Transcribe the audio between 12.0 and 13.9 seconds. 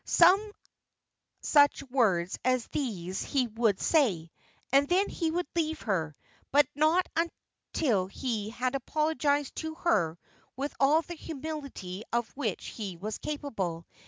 of which he was capable.